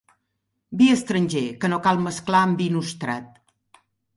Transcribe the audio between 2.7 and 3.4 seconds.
nostrat.